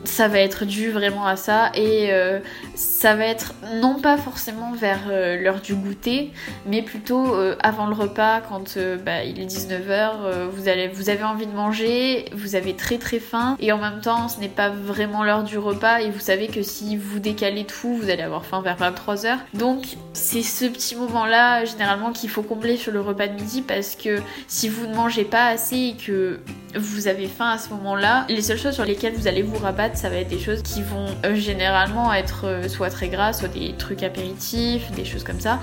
ça 0.04 0.28
va 0.28 0.40
être 0.40 0.66
dû 0.66 0.92
vraiment 0.92 1.26
à 1.26 1.36
ça 1.36 1.72
et 1.76 2.12
euh, 2.12 2.40
ça 2.76 3.16
va 3.16 3.26
être 3.26 3.54
non 3.82 4.00
pas 4.00 4.18
forcément 4.18 4.74
vers 4.74 5.02
euh, 5.10 5.40
l'heure 5.40 5.62
du 5.62 5.76
goûter 5.76 6.32
mais 6.66 6.82
plutôt 6.82 7.36
euh, 7.36 7.56
avant 7.62 7.88
le 7.88 7.94
repas 7.94 8.42
quand 8.42 8.78
bah, 9.06 9.24
il 9.24 9.40
est 9.40 9.46
19h 9.46 10.50
vous, 10.50 10.62
vous 10.94 11.10
avez 11.10 11.24
envie 11.24 11.46
de 11.46 11.52
manger 11.52 12.26
vous 12.34 12.56
avez 12.56 12.76
très 12.76 12.98
très 12.98 13.20
faim 13.20 13.56
et 13.60 13.72
en 13.72 13.78
même 13.78 14.02
temps 14.02 14.28
ce 14.28 14.40
n'est 14.40 14.50
pas 14.50 14.70
vraiment 14.70 15.24
l'heure 15.24 15.44
du 15.44 15.58
repas 15.58 16.02
et 16.02 16.10
vous 16.10 16.20
savez 16.20 16.48
que 16.48 16.62
si 16.62 16.98
vous 16.98 17.20
décalez 17.20 17.66
tout 17.66 17.96
vous 17.96 18.10
allez 18.10 18.24
avoir 18.24 18.46
faim 18.46 18.62
vers 18.62 18.78
23h 18.78 19.38
donc 19.54 19.86
c'est 20.14 20.44
ce 20.44 20.66
petit 20.66 20.96
moment 20.96 21.26
là 21.26 21.66
généralement 21.66 22.12
qu'il 22.12 22.30
faut 22.30 22.44
combler 22.44 22.78
sur 22.78 22.92
le 22.92 23.02
repas 23.02 23.28
de 23.28 23.34
midi 23.34 23.62
parce 23.62 23.96
que 23.96 24.20
si 24.48 24.70
vous 24.70 24.88
ne 24.88 24.96
mangez 24.96 25.26
pas 25.26 25.48
assez 25.48 25.78
et 25.78 25.96
que 25.96 26.40
vous 26.76 27.08
avez 27.08 27.28
faim 27.28 27.50
à 27.50 27.58
ce 27.58 27.70
moment 27.70 27.96
là 27.96 28.26
les 28.30 28.42
seules 28.42 28.58
choses 28.58 28.74
sur 28.74 28.86
lesquelles 28.86 29.14
vous 29.14 29.28
allez 29.28 29.42
vous 29.42 29.58
rabattre 29.58 29.98
ça 29.98 30.10
va 30.10 30.18
être 30.18 30.30
des 30.30 30.40
choses 30.40 30.62
qui 30.62 30.82
vont 30.82 31.08
euh, 31.26 31.36
généralement 31.36 32.14
être 32.14 32.46
euh, 32.46 32.68
soit 32.68 32.90
très 32.90 33.10
gras, 33.10 33.34
soit 33.34 33.48
des 33.48 33.74
trucs 33.78 34.04
apéritifs, 34.04 34.92
des 34.92 35.06
choses 35.06 35.24
comme 35.24 35.40
ça. 35.40 35.60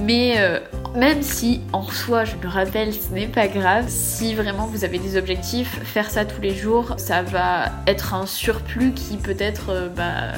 Mais 0.00 0.36
euh, 0.38 0.60
même 0.94 1.22
si 1.22 1.60
en 1.72 1.82
soi, 1.82 2.24
je 2.24 2.36
me 2.36 2.46
rappelle, 2.46 2.94
ce 2.94 3.12
n'est 3.12 3.26
pas 3.26 3.48
grave, 3.48 3.86
si 3.88 4.34
vraiment 4.34 4.66
vous 4.66 4.84
avez 4.84 4.98
des 4.98 5.16
objectifs, 5.16 5.80
faire 5.84 6.10
ça 6.10 6.24
tous 6.24 6.40
les 6.40 6.54
jours, 6.54 6.94
ça 6.98 7.22
va 7.22 7.72
être 7.86 8.14
un 8.14 8.26
surplus 8.26 8.92
qui 8.92 9.16
peut-être 9.16 9.90
bah, 9.96 10.32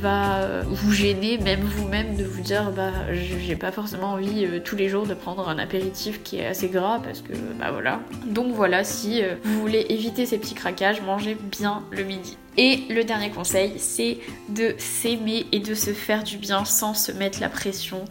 va 0.00 0.62
vous 0.66 0.92
gêner, 0.92 1.38
même 1.38 1.60
vous-même, 1.60 2.16
de 2.16 2.24
vous 2.24 2.40
dire 2.40 2.70
bah 2.70 2.92
j'ai 3.12 3.56
pas 3.56 3.72
forcément 3.72 4.12
envie 4.12 4.46
tous 4.64 4.76
les 4.76 4.88
jours 4.88 5.06
de 5.06 5.14
prendre 5.14 5.48
un 5.48 5.58
apéritif 5.58 6.22
qui 6.22 6.38
est 6.38 6.46
assez 6.46 6.68
gras 6.68 7.00
parce 7.02 7.20
que 7.20 7.32
bah 7.58 7.70
voilà. 7.72 8.00
Donc 8.26 8.54
voilà, 8.54 8.84
si 8.84 9.22
vous 9.42 9.60
voulez 9.60 9.86
éviter 9.88 10.26
ces 10.26 10.38
petits 10.38 10.54
craquages, 10.54 11.02
mangez 11.02 11.36
bien 11.50 11.82
le 11.90 12.04
midi. 12.04 12.36
Et 12.56 12.82
le 12.88 13.04
dernier 13.04 13.30
conseil, 13.30 13.74
c'est 13.78 14.18
de 14.48 14.74
s'aimer 14.78 15.46
et 15.52 15.60
de 15.60 15.74
se 15.74 15.92
faire 15.92 16.24
du 16.24 16.36
bien 16.36 16.64
sans 16.64 16.94
se 16.94 17.12
mettre 17.12 17.40
la 17.40 17.48
pression. 17.48 18.04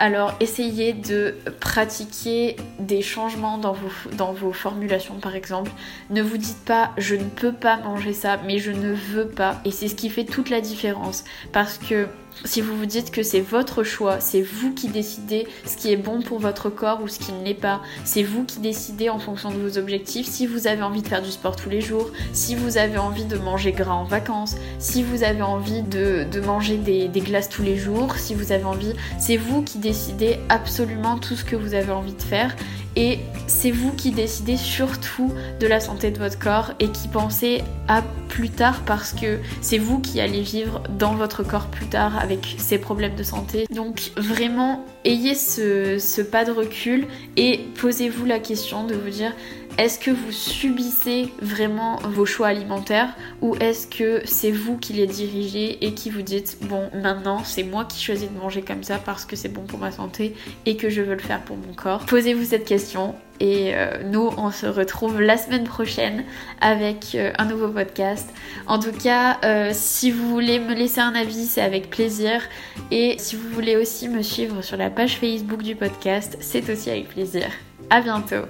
Alors 0.00 0.34
essayez 0.38 0.92
de 0.92 1.34
pratiquer 1.58 2.54
des 2.78 3.02
changements 3.02 3.58
dans 3.58 3.72
vos, 3.72 4.52
formulations 4.52 5.18
par 5.18 5.34
exemple. 5.34 5.72
Ne 6.10 6.22
vous 6.22 6.38
dites 6.38 6.64
pas 6.64 6.92
je 6.96 7.16
ne 7.16 7.24
peux 7.24 7.52
pas 7.52 7.78
manger 7.78 8.12
ça, 8.12 8.38
mais 8.46 8.60
je 8.60 8.70
ne 8.70 8.92
veux 8.92 9.26
pas. 9.26 9.60
Et 9.64 9.72
c'est 9.72 9.88
ce 9.88 9.96
qui 9.96 10.08
fait 10.08 10.24
toute 10.24 10.50
la 10.50 10.60
différence. 10.60 11.24
Parce 11.52 11.78
que 11.78 12.06
si 12.44 12.60
vous 12.60 12.76
vous 12.76 12.86
dites 12.86 13.10
que 13.10 13.22
c'est 13.22 13.40
votre 13.40 13.82
choix, 13.82 14.20
c'est 14.20 14.42
vous 14.42 14.72
qui 14.72 14.88
décidez 14.88 15.46
ce 15.66 15.76
qui 15.76 15.92
est 15.92 15.96
bon 15.96 16.22
pour 16.22 16.38
votre 16.38 16.70
corps 16.70 17.02
ou 17.02 17.08
ce 17.08 17.18
qui 17.18 17.32
ne 17.32 17.44
l'est 17.44 17.54
pas, 17.54 17.82
c'est 18.04 18.22
vous 18.22 18.44
qui 18.44 18.60
décidez 18.60 19.08
en 19.08 19.18
fonction 19.18 19.50
de 19.50 19.56
vos 19.56 19.78
objectifs. 19.78 20.26
Si 20.26 20.46
vous 20.46 20.66
avez 20.66 20.82
envie 20.82 21.02
de 21.02 21.08
faire 21.08 21.22
du 21.22 21.30
sport 21.30 21.56
tous 21.56 21.70
les 21.70 21.80
jours, 21.80 22.10
si 22.32 22.54
vous 22.54 22.78
avez 22.78 22.98
envie 22.98 23.24
de 23.24 23.36
manger 23.36 23.72
gras 23.72 23.94
en 23.94 24.04
vacances, 24.04 24.56
si 24.78 25.02
vous 25.02 25.22
avez 25.22 25.42
envie 25.42 25.82
de, 25.82 26.26
manger 26.40 26.76
des, 26.76 27.08
des, 27.08 27.20
glaces 27.20 27.48
tous 27.48 27.62
les 27.62 27.76
jours, 27.76 28.16
si 28.16 28.34
vous 28.34 28.52
avez 28.52 28.64
envie, 28.64 28.92
c'est 29.18 29.36
vous 29.36 29.62
qui 29.62 29.78
décidez 29.78 30.38
absolument 30.48 31.18
tout 31.18 31.34
ce 31.34 31.44
que 31.44 31.56
vous 31.56 31.74
avez 31.74 31.92
envie 31.92 32.14
de 32.14 32.22
faire. 32.22 32.54
Et 32.96 33.20
c'est 33.46 33.70
vous 33.70 33.92
qui 33.92 34.10
décidez 34.10 34.56
surtout 34.56 35.32
de 35.60 35.66
la 35.66 35.80
santé 35.80 36.10
de 36.10 36.18
votre 36.18 36.38
corps 36.38 36.72
et 36.80 36.88
qui 36.88 37.08
pensez 37.08 37.62
à 37.86 38.02
plus 38.38 38.50
tard 38.50 38.82
parce 38.86 39.14
que 39.14 39.40
c'est 39.60 39.78
vous 39.78 39.98
qui 39.98 40.20
allez 40.20 40.42
vivre 40.42 40.84
dans 40.96 41.16
votre 41.16 41.42
corps 41.42 41.66
plus 41.66 41.86
tard 41.86 42.16
avec 42.20 42.54
ces 42.56 42.78
problèmes 42.78 43.16
de 43.16 43.24
santé. 43.24 43.66
Donc 43.74 44.12
vraiment, 44.16 44.86
ayez 45.04 45.34
ce, 45.34 46.22
pas 46.22 46.44
de 46.44 46.52
recul 46.52 47.08
et 47.36 47.58
posez-vous 47.80 48.24
la 48.26 48.38
question 48.38 48.86
de 48.86 48.94
vous 48.94 49.10
dire 49.10 49.32
est-ce 49.76 49.98
que 49.98 50.12
vous 50.12 50.30
subissez 50.30 51.32
vraiment 51.42 51.96
vos 51.96 52.26
choix 52.26 52.46
alimentaires 52.46 53.12
ou 53.42 53.56
est-ce 53.56 53.88
que 53.88 54.22
c'est 54.24 54.52
vous 54.52 54.76
qui 54.76 54.92
les 54.92 55.08
dirigez 55.08 55.84
et 55.84 55.94
qui 55.94 56.08
vous 56.10 56.22
dites 56.22 56.58
bon 56.62 56.90
maintenant 56.94 57.42
c'est 57.44 57.64
moi 57.64 57.84
qui 57.84 58.02
choisis 58.02 58.28
de 58.30 58.38
manger 58.38 58.62
comme 58.62 58.84
ça 58.84 58.98
parce 58.98 59.24
que 59.24 59.34
c'est 59.34 59.48
bon 59.48 59.62
pour 59.62 59.80
ma 59.80 59.90
santé 59.90 60.34
et 60.64 60.76
que 60.76 60.90
je 60.90 61.02
veux 61.02 61.14
le 61.14 61.20
faire 61.20 61.42
pour 61.42 61.56
mon 61.56 61.74
corps? 61.74 62.06
Posez-vous 62.06 62.44
cette 62.44 62.64
question 62.64 63.16
et 63.40 63.74
euh, 63.74 64.02
nous 64.04 64.30
on 64.36 64.50
se 64.50 64.66
retrouve 64.66 65.20
la 65.20 65.36
semaine 65.36 65.64
prochaine 65.64 66.24
avec 66.60 67.14
euh, 67.14 67.32
un 67.38 67.46
nouveau 67.46 67.68
podcast. 67.68 68.28
En 68.66 68.78
tout 68.78 68.92
cas, 68.92 69.38
euh, 69.44 69.70
si 69.72 70.10
vous 70.10 70.28
voulez 70.28 70.58
me 70.58 70.74
laisser 70.74 71.00
un 71.00 71.14
avis, 71.14 71.46
c'est 71.46 71.62
avec 71.62 71.90
plaisir. 71.90 72.42
Et 72.90 73.16
si 73.18 73.36
vous 73.36 73.48
voulez 73.50 73.76
aussi 73.76 74.08
me 74.08 74.22
suivre 74.22 74.62
sur 74.62 74.76
la 74.76 74.90
page 74.90 75.16
Facebook 75.16 75.62
du 75.62 75.76
podcast, 75.76 76.36
c'est 76.40 76.68
aussi 76.70 76.90
avec 76.90 77.08
plaisir. 77.08 77.46
À 77.90 78.00
bientôt 78.00 78.44